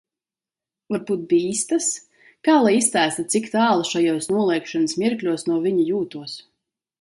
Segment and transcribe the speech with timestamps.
[0.93, 1.89] Varbūt bīstas?
[2.47, 6.37] Kā lai izstāsta, cik tālu šajos noliegšanas mirkļos no viņa jūtos?